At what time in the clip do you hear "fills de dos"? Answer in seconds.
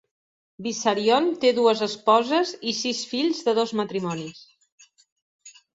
3.15-3.79